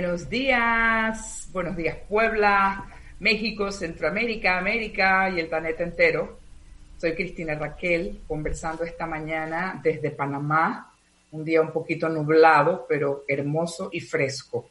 [0.00, 2.86] Buenos días, buenos días Puebla,
[3.18, 6.38] México, Centroamérica, América y el planeta entero.
[6.98, 10.94] Soy Cristina Raquel, conversando esta mañana desde Panamá,
[11.32, 14.70] un día un poquito nublado, pero hermoso y fresco.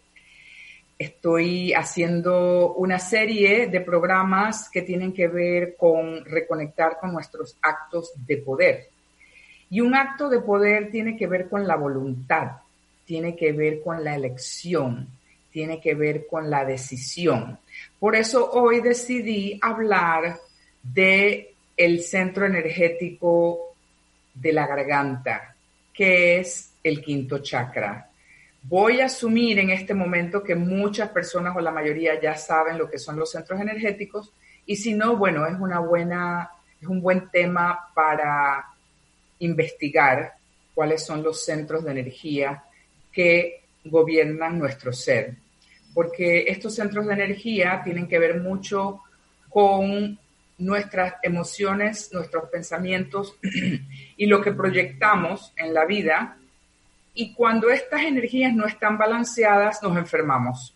[0.97, 8.13] Estoy haciendo una serie de programas que tienen que ver con reconectar con nuestros actos
[8.25, 8.87] de poder.
[9.69, 12.61] Y un acto de poder tiene que ver con la voluntad,
[13.03, 15.16] tiene que ver con la elección,
[15.57, 17.57] tiene que ver con la decisión.
[17.99, 20.37] Por eso hoy decidí hablar
[20.83, 23.73] de el centro energético
[24.35, 25.55] de la garganta,
[25.91, 28.07] que es el quinto chakra.
[28.61, 32.87] Voy a asumir en este momento que muchas personas o la mayoría ya saben lo
[32.87, 34.31] que son los centros energéticos
[34.63, 38.63] y si no, bueno, es una buena es un buen tema para
[39.39, 40.35] investigar
[40.75, 42.63] cuáles son los centros de energía
[43.11, 45.46] que gobiernan nuestro ser.
[45.97, 49.01] Porque estos centros de energía tienen que ver mucho
[49.49, 50.19] con
[50.59, 53.35] nuestras emociones, nuestros pensamientos
[54.15, 56.37] y lo que proyectamos en la vida.
[57.15, 60.71] Y cuando estas energías no están balanceadas, nos enfermamos.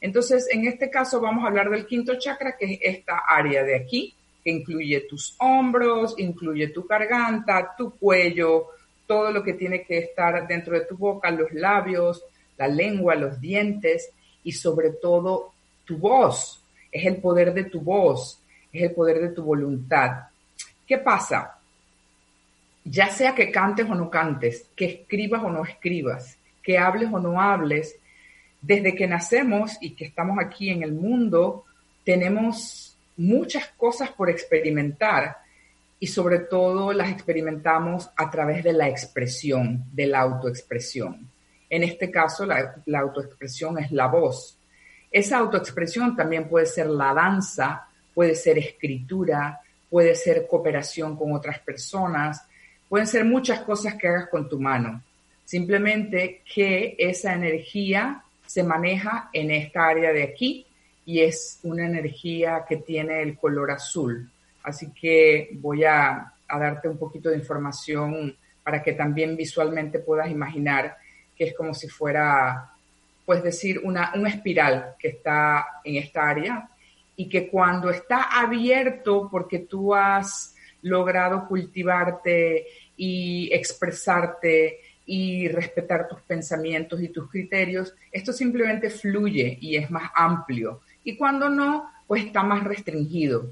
[0.00, 3.76] Entonces, en este caso vamos a hablar del quinto chakra, que es esta área de
[3.76, 8.68] aquí, que incluye tus hombros, incluye tu garganta, tu cuello,
[9.06, 12.24] todo lo que tiene que estar dentro de tu boca, los labios,
[12.56, 14.12] la lengua, los dientes
[14.46, 15.52] y sobre todo
[15.84, 16.62] tu voz.
[16.90, 18.40] Es el poder de tu voz,
[18.72, 20.28] es el poder de tu voluntad.
[20.86, 21.58] ¿Qué pasa?
[22.84, 27.18] Ya sea que cantes o no cantes, que escribas o no escribas, que hables o
[27.18, 27.98] no hables,
[28.62, 31.64] desde que nacemos y que estamos aquí en el mundo,
[32.04, 35.38] tenemos muchas cosas por experimentar
[35.98, 41.28] y sobre todo las experimentamos a través de la expresión, de la autoexpresión.
[41.76, 44.56] En este caso, la, autoexpresión es la voz.
[45.10, 51.58] Esa autoexpresión también puede ser la danza, puede ser escritura, puede ser cooperación con otras
[51.58, 52.42] personas,
[52.88, 55.02] pueden ser muchas cosas que hagas con tu mano.
[55.44, 60.64] Simplemente que esa energía se maneja en esta área de aquí
[61.04, 64.30] y es una energía que tiene el color azul.
[64.62, 68.34] Así que voy a, darte un poquito de información
[68.64, 70.96] para que también visualmente puedas imaginar
[71.36, 72.72] que es como si fuera,
[73.24, 76.68] pues decir, una, espiral que está en esta área
[77.16, 82.66] y que cuando está abierto porque tú has logrado cultivarte
[82.96, 90.10] y expresarte y respetar tus pensamientos y tus criterios, esto simplemente fluye y es más
[90.14, 90.80] amplio.
[91.04, 93.50] Y cuando no, pues está más restringido.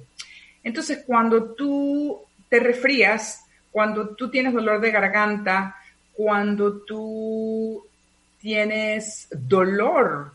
[0.63, 5.77] Entonces, cuando tú te resfrías, cuando tú tienes dolor de garganta,
[6.15, 7.85] cuando tú
[8.39, 10.33] tienes dolor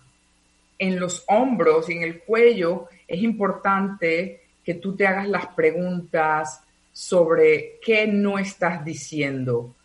[0.78, 6.62] en los hombros y en el cuello, es importante que tú te hagas las preguntas
[6.92, 9.76] sobre qué no estás diciendo,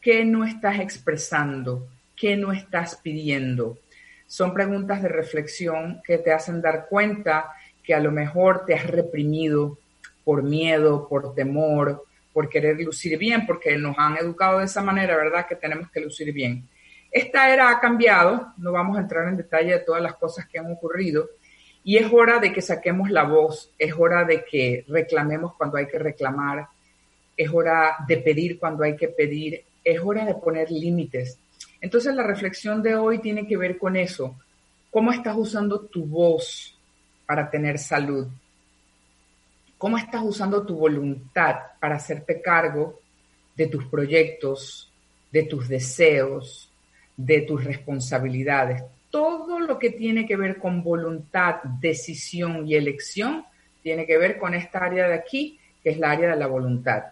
[0.00, 3.78] qué no estás expresando, qué no estás pidiendo.
[4.26, 8.86] Son preguntas de reflexión que te hacen dar cuenta que a lo mejor te has
[8.86, 9.78] reprimido
[10.24, 15.16] por miedo, por temor, por querer lucir bien, porque nos han educado de esa manera,
[15.16, 15.46] ¿verdad?
[15.48, 16.68] Que tenemos que lucir bien.
[17.10, 20.58] Esta era ha cambiado, no vamos a entrar en detalle de todas las cosas que
[20.58, 21.28] han ocurrido,
[21.82, 25.86] y es hora de que saquemos la voz, es hora de que reclamemos cuando hay
[25.86, 26.68] que reclamar,
[27.36, 31.38] es hora de pedir cuando hay que pedir, es hora de poner límites.
[31.80, 34.36] Entonces la reflexión de hoy tiene que ver con eso.
[34.90, 36.78] ¿Cómo estás usando tu voz
[37.24, 38.26] para tener salud?
[39.80, 43.00] ¿Cómo estás usando tu voluntad para hacerte cargo
[43.56, 44.92] de tus proyectos,
[45.32, 46.70] de tus deseos,
[47.16, 48.84] de tus responsabilidades?
[49.10, 53.44] Todo lo que tiene que ver con voluntad, decisión y elección
[53.82, 57.02] tiene que ver con esta área de aquí, que es la área de la voluntad.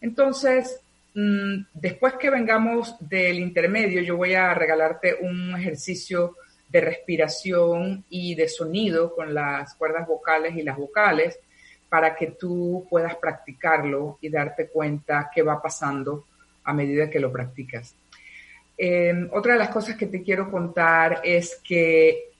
[0.00, 0.82] Entonces,
[1.14, 6.36] Mm, después que vengamos del intermedio, yo voy a regalarte un ejercicio
[6.68, 11.38] de respiración y de sonido con las cuerdas vocales y las vocales
[11.92, 16.24] para que tú puedas practicarlo y darte cuenta qué va pasando
[16.64, 17.94] a medida que lo practicas.
[18.78, 22.30] Em, otra de las cosas que te quiero contar es que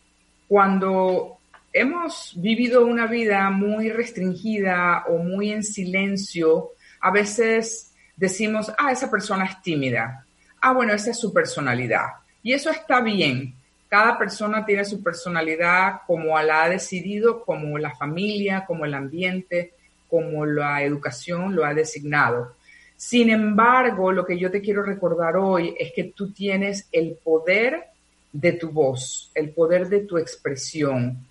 [0.48, 1.36] cuando
[1.70, 6.70] hemos vivido una vida muy restringida o muy en silencio,
[7.02, 10.24] a veces decimos, ah, esa persona es tímida.
[10.62, 12.06] Ah, bueno, esa es su personalidad.
[12.42, 13.54] Y eso está bien.
[13.92, 19.74] Cada persona tiene su personalidad como la ha decidido, como la familia, como el ambiente,
[20.08, 22.56] como la educación lo ha designado.
[22.96, 27.88] Sin embargo, lo que yo te quiero recordar hoy es que tú tienes el poder
[28.32, 31.26] de tu voz, el poder de tu expresión.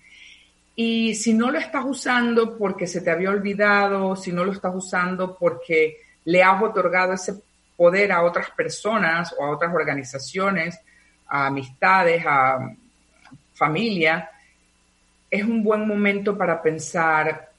[0.76, 4.72] Y si no lo estás usando porque se te había olvidado, si no lo estás
[4.72, 7.42] usando porque le has otorgado ese
[7.76, 10.78] poder a otras personas o a otras organizaciones,
[11.34, 12.76] a amistades, a
[13.54, 14.30] familia,
[15.30, 17.50] es un buen momento para pensar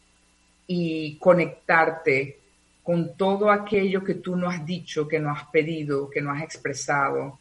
[0.67, 2.37] y conectarte
[2.83, 6.43] con todo aquello que tú no has dicho, que no has pedido, que no has
[6.43, 7.39] expresado.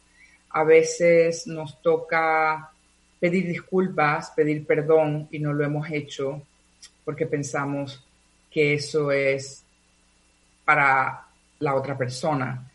[0.49, 2.71] A veces nos toca
[3.19, 6.41] pedir disculpas, pedir perdón y no lo hemos hecho
[7.05, 8.03] porque pensamos
[8.49, 9.63] que eso es
[10.65, 11.27] para
[11.59, 12.71] la otra persona.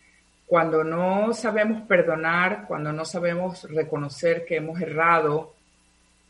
[0.49, 5.55] Cuando no sabemos perdonar, cuando no sabemos reconocer que hemos errado,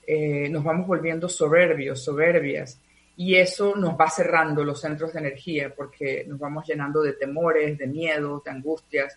[0.04, 2.80] eh, nos vamos volviendo soberbios, soberbias,
[3.16, 7.78] y eso nos va cerrando los centros de energía porque nos vamos llenando de temores,
[7.78, 9.16] de miedos, de angustias.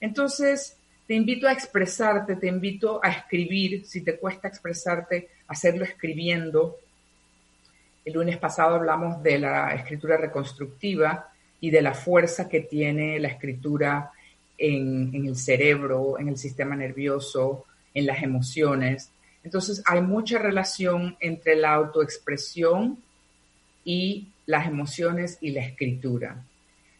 [0.00, 6.78] Entonces, te invito a expresarte, te invito a escribir, si te cuesta expresarte, hacerlo escribiendo.
[8.06, 11.28] El lunes pasado hablamos de la escritura reconstructiva
[11.60, 14.12] y de la fuerza que tiene la escritura
[14.60, 17.64] en, el cerebro, en el sistema nervioso,
[17.94, 19.10] en las emociones.
[19.42, 22.98] Entonces hay mucha relación entre la autoexpresión
[23.84, 26.44] y las emociones y la escritura.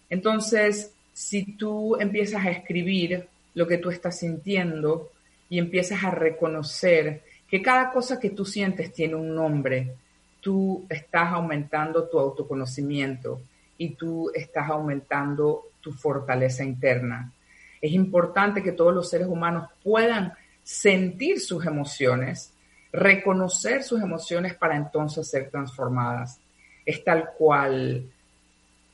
[0.09, 5.11] Entonces, si tú empiezas a escribir lo que tú estás sintiendo
[5.49, 9.95] y empiezas a reconocer que cada cosa que tú sientes tiene un nombre,
[10.41, 13.41] tú estás aumentando tu autoconocimiento,
[13.81, 17.33] y tú estás aumentando tu fortaleza interna.
[17.81, 20.33] Es importante que todos los seres humanos puedan
[20.63, 22.53] sentir sus emociones,
[22.93, 26.41] reconocer sus emociones para entonces ser transformadas.
[26.85, 28.11] Es tal cual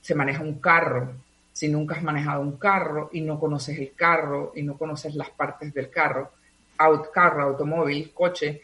[0.01, 1.15] se maneja un carro.
[1.53, 5.31] Si nunca has manejado un carro y no conoces el carro y no conoces las
[5.31, 6.33] partes del carro,
[6.79, 8.61] out, carro, automóvil, coche,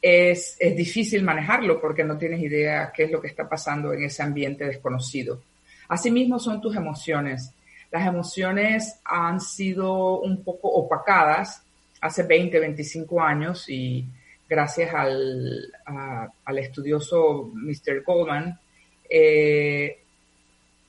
[0.00, 4.04] es, es difícil manejarlo porque no tienes idea qué es lo que está pasando en
[4.04, 5.42] ese ambiente desconocido.
[5.88, 7.52] Asimismo son tus emociones.
[7.96, 11.62] Las emociones han sido un poco opacadas
[12.02, 14.04] hace 20, 25 años y
[14.46, 15.72] gracias al,
[16.58, 18.02] estudioso Mr.
[18.04, 18.60] Goldman,
[19.08, 19.98] eh,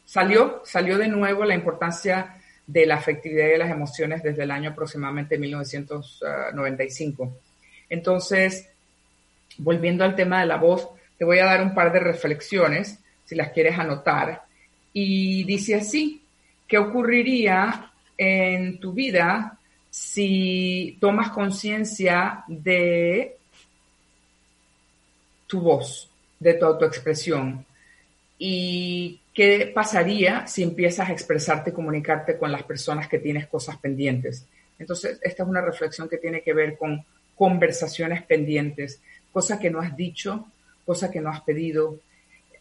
[0.04, 4.52] salió, salió de nuevo la importancia de la afectividad y de las emociones desde el
[4.52, 7.38] año aproximadamente 1995.
[7.90, 8.68] Entonces,
[9.60, 13.36] volviendo al tema de la voz, te voy a dar un par de reflexiones, si
[13.36, 14.44] las quieres anotar,
[14.92, 16.27] Y dice así,
[16.68, 19.58] ¿qué ocurriría en tu vida
[19.90, 23.38] si tomas conciencia de
[25.48, 26.10] tu voz,
[26.40, 27.66] de tu autoexpresión?
[28.40, 34.46] ¿Y qué pasaría si empiezas a expresarte, comunicarte con las personas que tienes cosas pendientes?
[34.78, 37.04] Entonces, esta es una reflexión que tiene que ver con
[37.36, 40.48] conversaciones pendientes, cosas que no has dicho,
[40.86, 42.00] cosas que no has pedido,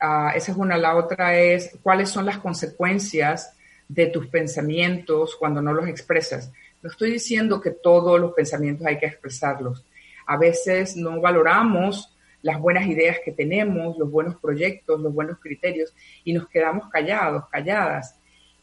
[0.00, 0.76] Ah, esa es una.
[0.76, 3.55] La otra es cuáles son las consecuencias
[3.88, 6.52] de tus pensamientos cuando no los expresas.
[6.82, 9.84] No estoy diciendo que todos los pensamientos hay que expresarlos.
[10.26, 12.12] A veces no valoramos
[12.42, 15.92] las buenas ideas que tenemos, los buenos proyectos, los buenos criterios
[16.24, 18.18] y nos quedamos callados, calladas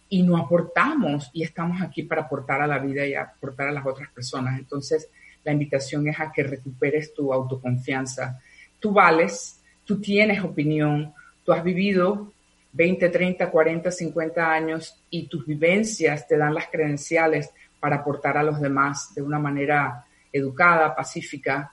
[0.10, 3.86] y no aportamos y estamos aquí para aportar a la vida y aportar a las
[3.86, 4.60] otras personas.
[4.60, 5.10] Entonces,
[5.44, 8.39] la invitación es a que recuperes tu autoconfianza.
[8.80, 11.13] Tú vales, tú tienes opinión,
[11.44, 12.33] Tú has vivido
[12.74, 18.44] 20, 30, 40, 50 años y tus vivencias te dan las credenciales para aportar a
[18.44, 21.72] los demás de una manera educada, pacífica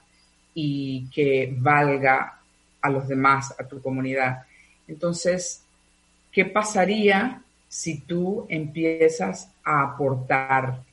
[0.53, 2.39] y que valga
[2.81, 4.43] a los demás, a tu comunidad.
[4.87, 5.63] Entonces,
[6.31, 10.83] ¿qué pasaría si tú empiezas a aportar,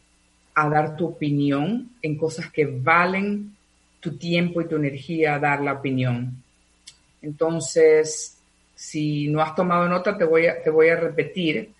[0.55, 3.55] a dar tu opinión en cosas que valen
[4.01, 6.43] tu tiempo y tu energía a dar la opinión?
[7.21, 8.38] Entonces,
[8.79, 11.73] si no has tomado nota, te voy a, te voy a repetir.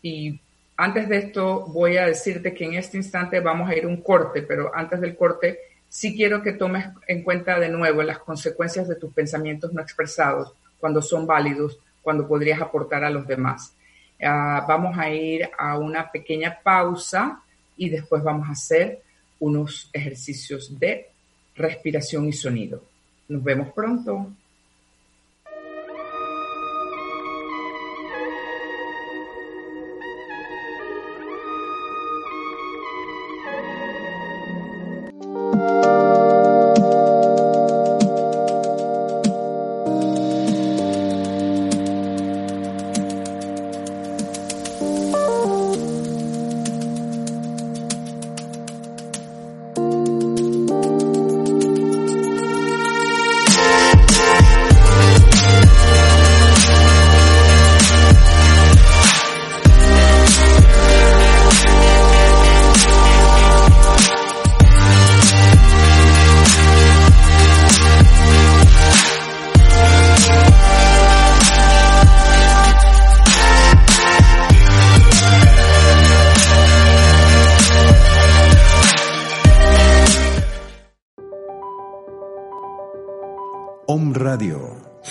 [0.00, 0.40] y
[0.78, 4.40] antes de esto, voy a decirte que en este instante vamos a ir un corte,
[4.40, 5.58] pero antes del corte,
[5.90, 10.54] sí quiero que tomes en cuenta de nuevo las consecuencias de tus pensamientos no expresados,
[10.80, 13.74] cuando son válidos, cuando podrías aportar a los demás.
[14.22, 17.42] Ah, vamos a ir a una pequeña pausa
[17.76, 19.02] y después vamos a hacer
[19.38, 21.10] unos ejercicios de
[21.54, 22.82] respiración y sonido.
[23.28, 24.30] Nos vemos pronto.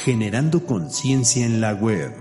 [0.05, 2.13] Generando conciencia en la web.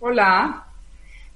[0.00, 0.64] Hola,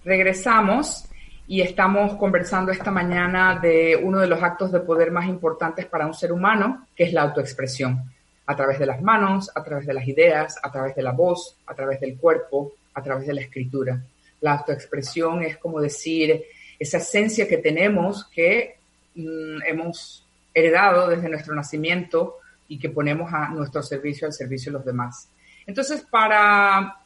[0.02, 1.04] regresamos
[1.46, 6.06] y estamos conversando esta mañana de uno de los actos de poder más importantes para
[6.06, 8.15] un ser humano, que es la autoexpresión
[8.46, 11.56] a través de las manos, a través de las ideas, a través de la voz,
[11.66, 14.00] a través del cuerpo, a través de la escritura.
[14.40, 16.44] La autoexpresión es como decir
[16.78, 18.76] esa esencia que tenemos que
[19.14, 20.24] mm, hemos
[20.54, 22.36] heredado desde nuestro nacimiento
[22.68, 25.28] y que ponemos a nuestro servicio al servicio de los demás.
[25.66, 26.96] Entonces, para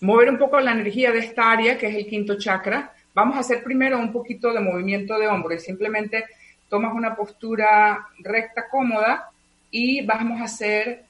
[0.00, 3.40] mover un poco la energía de esta área, que es el quinto chakra, vamos a
[3.40, 6.24] hacer primero un poquito de movimiento de hombro y simplemente
[6.68, 9.30] tomas una postura recta, cómoda,
[9.72, 11.06] y vamos a hacer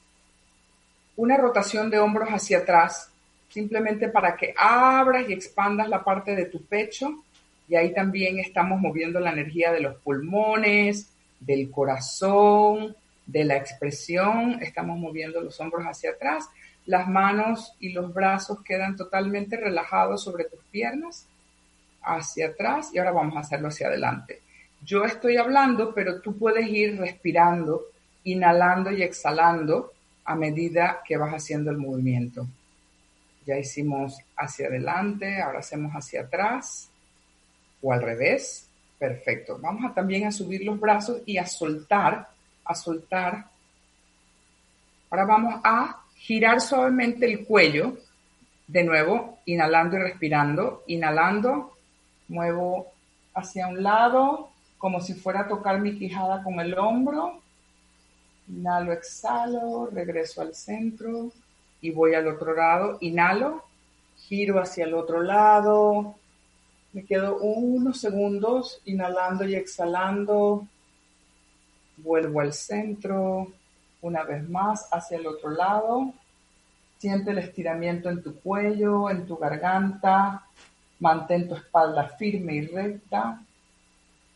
[1.17, 3.11] una rotación de hombros hacia atrás,
[3.49, 7.23] simplemente para que abras y expandas la parte de tu pecho.
[7.67, 14.59] Y ahí también estamos moviendo la energía de los pulmones, del corazón, de la expresión.
[14.61, 16.49] Estamos moviendo los hombros hacia atrás.
[16.85, 21.27] Las manos y los brazos quedan totalmente relajados sobre tus piernas,
[22.01, 22.91] hacia atrás.
[22.93, 24.41] Y ahora vamos a hacerlo hacia adelante.
[24.85, 27.92] Yo estoy hablando, pero tú puedes ir respirando
[28.23, 29.91] inhalando y exhalando
[30.25, 32.47] a medida que vas haciendo el movimiento.
[33.45, 36.89] Ya hicimos hacia adelante, ahora hacemos hacia atrás
[37.81, 38.69] o al revés.
[38.97, 39.59] Perfecto.
[39.59, 42.29] Vamos a también a subir los brazos y a soltar,
[42.63, 43.47] a soltar.
[45.09, 47.97] Ahora vamos a girar suavemente el cuello.
[48.65, 50.83] De nuevo, inhalando y respirando.
[50.87, 51.73] Inhalando,
[52.29, 52.87] muevo
[53.35, 57.42] hacia un lado, como si fuera a tocar mi quijada con el hombro.
[58.47, 61.31] Inhalo, exhalo, regreso al centro
[61.81, 62.97] y voy al otro lado.
[63.01, 63.63] Inhalo,
[64.17, 66.15] Giro hacia el otro lado.
[66.93, 70.67] Me quedo unos segundos inhalando y exhalando.
[71.97, 73.47] Vuelvo al centro.
[74.01, 76.13] Una vez más hacia el otro lado.
[76.97, 80.45] Siente el estiramiento en tu cuello, en tu garganta.
[80.99, 83.41] Mantén tu espalda firme y recta.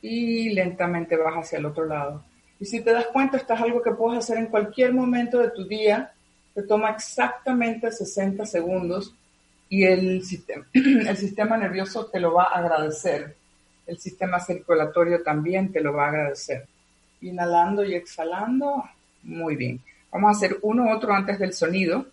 [0.02, 2.24] Y lentamente vas hacia el otro lado.
[2.60, 5.52] Y si te das cuenta, esto es algo que puedes hacer en cualquier momento de
[5.52, 6.12] tu día.
[6.54, 9.14] Te toma exactamente 60 segundos
[9.70, 13.36] y el sistema, nervioso te lo va a agradecer.
[13.86, 16.66] El sistema circulatorio también te lo va a agradecer.
[17.22, 18.84] Inhalando y exhalando.
[19.24, 19.80] Muy bien.
[20.12, 22.06] Vamos a hacer uno otro antes del sonido.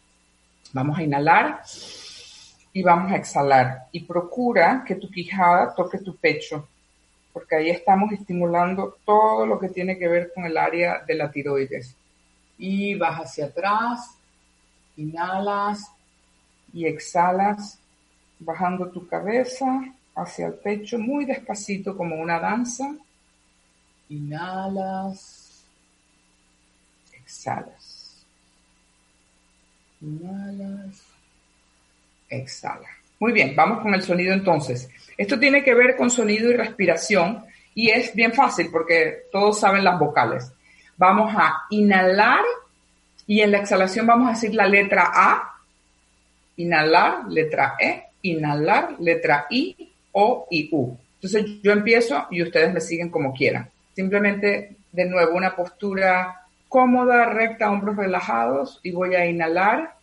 [0.73, 1.63] Vamos a inhalar
[2.73, 3.87] y vamos a exhalar.
[3.93, 6.69] Y procura que tu quijada toque tu pecho
[7.35, 11.33] porque ahí estamos estimulando todo lo que tiene que ver con el área de la
[11.33, 11.97] tiroides.
[12.57, 14.17] Y vas hacia atrás,
[14.97, 15.91] inhalas
[16.73, 17.81] y exhalas,
[18.39, 19.67] bajando tu cabeza
[20.15, 22.95] hacia el pecho muy despacito como una danza.
[24.09, 25.65] Inhalas,
[27.13, 28.25] exhalas.
[30.01, 31.03] Inhalas,
[32.29, 33.04] exhalas.
[33.21, 34.89] Muy bien, vamos con el sonido entonces.
[35.17, 37.45] Esto tiene que ver con sonido y respiración
[37.75, 40.53] y es bien fácil porque todos saben las vocales.
[40.97, 42.45] Vamos a inhalar
[43.27, 45.55] y en la exhalación vamos a decir la letra A,
[46.57, 50.97] inhalar, letra E, inhalar, letra I, O y U.
[51.15, 53.71] Entonces yo empiezo y ustedes me siguen como quieran.
[53.95, 59.95] Simplemente, de nuevo, una postura cómoda, recta, hombros relajados y voy a inhalar.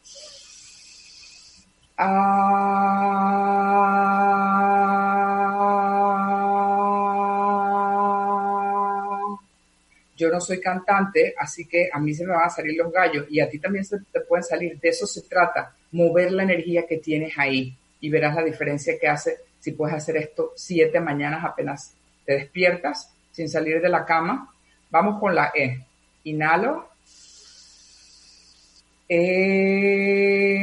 [10.17, 13.25] Yo no soy cantante, así que a mí se me van a salir los gallos
[13.29, 14.79] y a ti también se te pueden salir.
[14.79, 19.07] De eso se trata, mover la energía que tienes ahí y verás la diferencia que
[19.07, 21.93] hace si puedes hacer esto siete mañanas apenas
[22.25, 24.51] te despiertas sin salir de la cama.
[24.89, 25.85] Vamos con la E.
[26.23, 26.89] Inhalo.
[29.07, 30.61] E.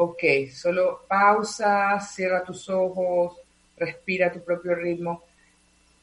[0.00, 3.36] Ok, solo pausa, cierra tus ojos,
[3.76, 5.24] respira tu propio ritmo.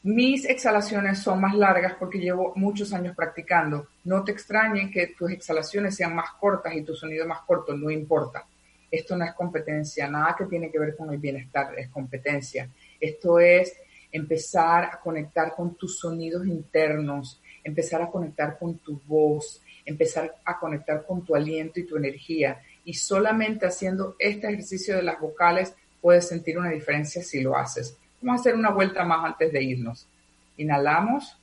[0.02, 3.88] Mis exhalaciones son más largas porque llevo muchos años practicando.
[4.04, 7.90] No te extrañen que tus exhalaciones sean más cortas y tu sonido más corto, no
[7.90, 8.46] importa.
[8.90, 12.68] Esto no es competencia, nada que tiene que ver con el bienestar es competencia.
[13.00, 13.76] Esto es
[14.16, 20.58] empezar a conectar con tus sonidos internos, empezar a conectar con tu voz, empezar a
[20.58, 25.74] conectar con tu aliento y tu energía y solamente haciendo este ejercicio de las vocales
[26.00, 27.96] puedes sentir una diferencia si lo haces.
[28.22, 30.08] Vamos a hacer una vuelta más antes de irnos.
[30.56, 31.36] Inhalamos.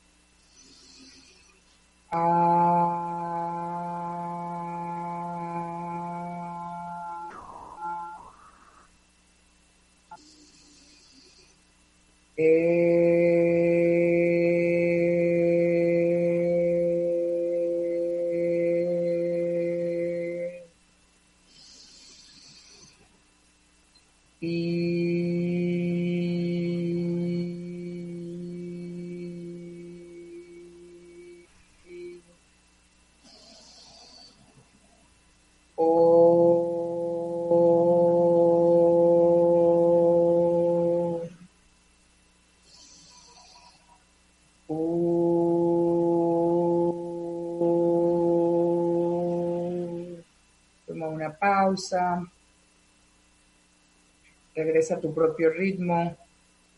[12.36, 13.73] Eh...
[54.56, 56.16] regresa a tu propio ritmo.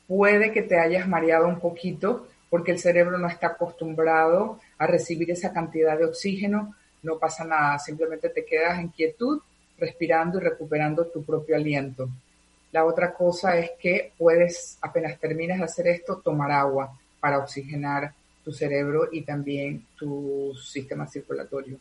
[0.08, 5.32] Puede que te hayas mareado un poquito porque el cerebro no está acostumbrado a recibir
[5.32, 6.76] esa cantidad de oxígeno.
[7.04, 9.42] No pasa nada, simplemente te quedas en quietud,
[9.78, 12.10] respirando y recuperando tu propio aliento.
[12.72, 18.14] La otra cosa es que puedes, apenas termines de hacer esto, tomar agua para oxigenar
[18.44, 21.78] tu cerebro y también tu sistema circulatorio.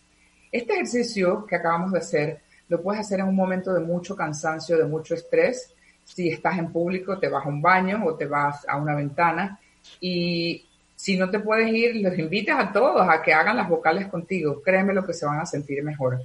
[0.50, 4.79] Este ejercicio que acabamos de hacer lo puedes hacer en un momento de mucho cansancio,
[4.79, 5.72] de mucho estrés.
[6.05, 9.59] Si estás en público, te vas a un baño o te vas a una ventana
[10.00, 10.64] y
[10.96, 14.62] si no te puedes ir, los invitas a todos a que hagan las vocales contigo.
[14.62, 16.20] Créeme lo que se van a sentir mejor.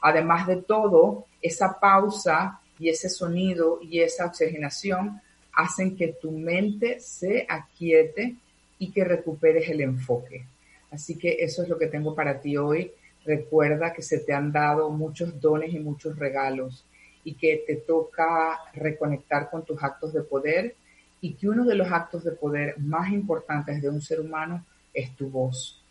[0.00, 5.20] Además de todo, esa pausa y ese sonido y esa oxigenación
[5.52, 8.34] hacen que tu mente se aquiete
[8.78, 10.46] y que recuperes el enfoque.
[10.90, 12.90] Así que eso es lo que tengo para ti hoy.
[13.24, 16.84] Recuerda que se te han dado muchos dones y muchos regalos
[17.24, 20.76] y que te toca reconectar con tus actos de poder
[21.20, 25.16] y que uno de los actos de poder más importantes de un ser humano es
[25.16, 25.82] tu voz,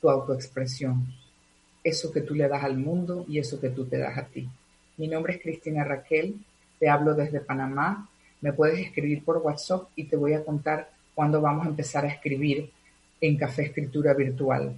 [0.00, 1.06] tu autoexpresión,
[1.82, 4.46] eso que tú le das al mundo y eso que tú te das a ti.
[4.98, 6.36] Mi nombre es Cristina Raquel,
[6.78, 8.10] te hablo desde Panamá,
[8.42, 12.08] me puedes escribir por WhatsApp y te voy a contar cuándo vamos a empezar a
[12.08, 12.70] escribir
[13.22, 14.76] en Café Escritura Virtual.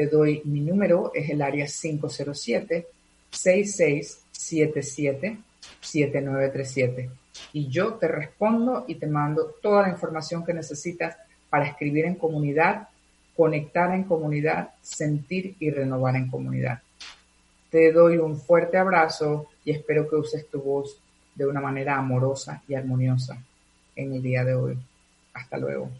[0.00, 2.86] Te doy mi número, es el área 507
[3.28, 5.38] 6677
[5.78, 7.10] 7937
[7.52, 11.18] y yo te respondo y te mando toda la información que necesitas
[11.50, 12.88] para escribir en comunidad,
[13.36, 16.80] conectar en comunidad, sentir y renovar en comunidad.
[17.68, 20.98] Te doy un fuerte abrazo y espero que uses tu voz
[21.34, 23.36] de una manera amorosa y armoniosa
[23.94, 24.78] en el día de hoy.
[25.34, 25.90] Hasta luego.